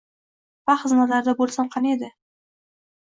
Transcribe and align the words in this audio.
Va 0.69 0.75
xizmatlarida 0.83 1.35
bo‘lsam 1.41 1.69
qani 1.75 1.91
edi. 1.99 2.09